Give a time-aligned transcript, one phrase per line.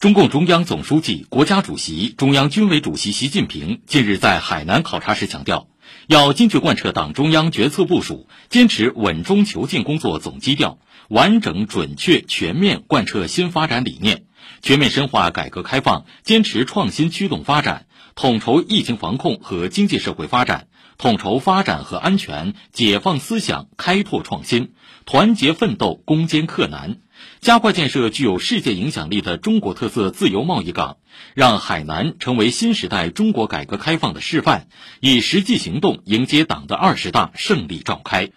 [0.00, 5.68] 中共中央总书记、国家主席、中央军委主席习近平近日在海南考察时强调，
[6.06, 10.78] 要坚决贯彻党中央决策部署，坚持稳中求进工作总基调，
[11.10, 14.24] 完整、准确、全面贯彻新发展理念，
[14.62, 24.72] 全面深化改革开放，坚持创新驱动发展，统筹疫情防控和经济社会发展，统筹发展和安全，解放思想，开拓创新，
[25.04, 27.00] 团结奋斗，攻坚克难。
[27.40, 30.98] 加快建设具有世界影响力的中国特色自由贸易港，
[31.34, 34.68] 让海南成为新时代中国改革开放的示范，
[35.00, 38.30] 以实际行动迎接党的二十大胜利召开。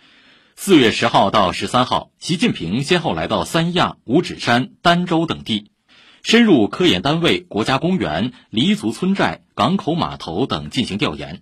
[0.56, 5.72] 四月十号到十三号，习近平先后来到三亚、五指山、儋州等地，
[6.22, 11.42] 深入科研单位、国家公园、黎族村寨、港口码头等进行调研。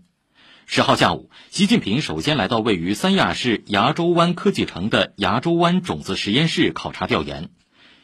[0.73, 7.49] 十号下午，习近平首先来到位于三亚市崖州湾科技城的崖州湾种子实验室考察调研。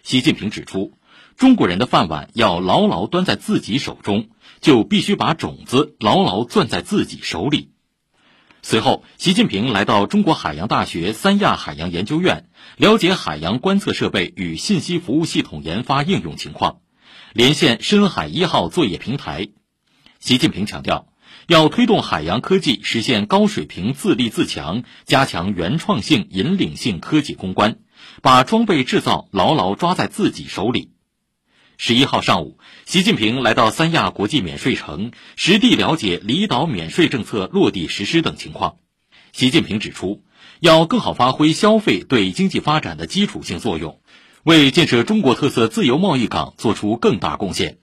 [0.03, 0.91] 习近平指出，
[1.37, 4.27] 中国人的饭碗要牢牢端在自己手中，
[4.59, 7.71] 就必须把种子牢牢攥在自己手里。
[8.61, 16.81] 随后，习近平来到中国海洋大学三亚海洋研究院，了解海洋观测设备与信息服务系统研发应用情况，
[17.31, 19.47] 连线深海一号作业平台。
[20.19, 21.06] 习近平强调。
[21.47, 27.77] 要推动海洋科技实现高水平自立自强，加强原创性、引领性科技攻关，
[28.21, 30.91] 把装备制造牢牢抓在自己手里。
[31.77, 38.77] 十一号上午，习近平来到三亚国际免税城，实地了解离岛免税政策落地实施等情况。
[39.31, 40.23] 习近平指出，
[40.59, 44.01] 要更好发挥消费对经济发展的基础性作用，
[44.43, 47.77] 为建设中国特色自由贸易港作出更大贡献。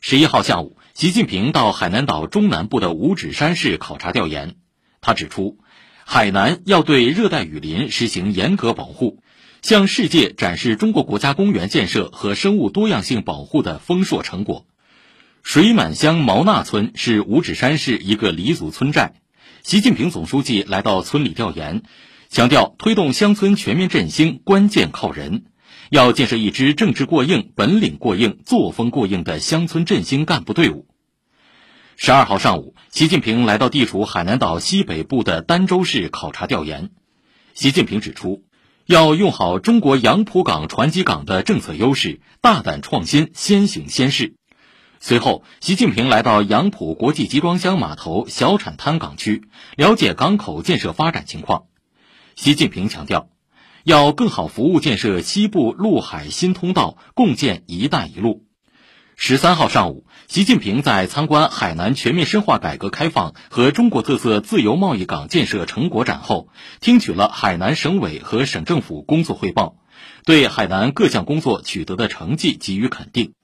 [0.00, 0.76] 十一号下午。
[0.94, 4.56] 习近平到海南岛中南部的五指山市考察调研，
[5.00, 5.58] 他指出，
[6.04, 9.22] 海南要对热带雨林实行严格保护，
[9.62, 14.66] 向世界展示中国国家公园建设和生物多样性保护的丰硕成果。
[15.42, 19.14] 水满乡毛纳村是五指山市一个黎族村寨，
[19.62, 21.84] 习近平总书记来到村里调研，
[22.28, 25.44] 强调推动乡村全面振兴关键靠人。
[25.90, 30.86] 要建设一支政治过硬、本领过硬、作风过硬的乡村振兴干部队伍。
[31.96, 36.90] 十二号上午，习近平来到地处海南岛西北部的儋州市考察调研。
[37.54, 38.44] 习近平指出，
[38.86, 44.34] 要用好中国杨浦港船机港的政策优势，大胆创新，先行先试。
[45.00, 49.42] 随后，习近平来到杨浦国际集装箱码头小产滩港区，
[49.76, 51.64] 了解港口建设发展情况。
[52.34, 53.31] 习近平强调。
[53.84, 58.44] 要更好服务建设西部陆海新通道，共建“一带一路”。
[59.16, 66.48] 十三号上午，习近平在参观海南全面深化改革开放和中国特色自由贸易港建设成果展后，
[66.80, 69.76] 听取了海南省委和省政府工作汇报，
[70.24, 73.34] 对海南各项工作取得的成绩给予肯定。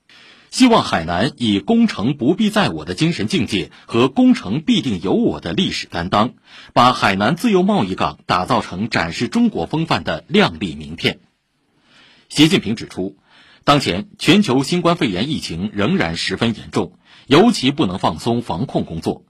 [0.51, 6.35] 希望海南以“攻城不必在我”的精神境界和“攻城必定有我”的历史担当，
[6.73, 11.21] 把海南自由贸易港打造成展示中国风范的亮丽名片。
[12.29, 13.17] 习近平指出，
[13.65, 19.25] 当前全球新冠肺炎疫情仍然十分严重，尤其不能放松防控工作，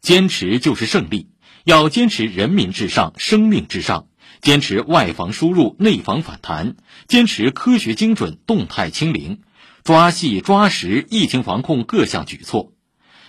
[0.00, 1.28] 坚持就是胜利。
[1.64, 4.08] 要坚持人民至上、生命至上，
[4.42, 6.74] 坚持外防输入、内防反弹，
[7.06, 9.40] 坚持科学精准、动态清零。
[9.84, 12.72] 抓细抓实疫情防控各项举措，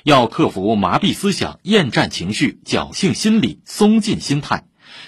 [0.04, 4.66] 要克服麻痹思想、厌战情绪、侥幸心理、松劲心态，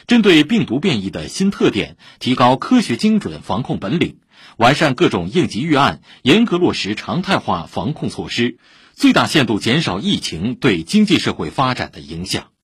[0.07, 4.17] 针对病毒变异的新特点，提高科学精准防控本领，
[4.57, 8.57] 完善各种应急预案，严格落实常态化防控措施，
[8.95, 12.47] 最大限度减少疫情对经济社会发展的影响。